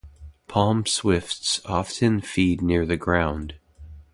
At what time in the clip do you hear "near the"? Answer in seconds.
2.63-2.97